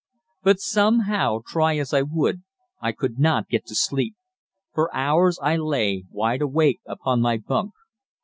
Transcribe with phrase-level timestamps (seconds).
[0.41, 2.41] But somehow, try as I would,
[2.81, 4.15] I could not get to sleep.
[4.73, 7.73] For hours I lay wide awake upon my bunk.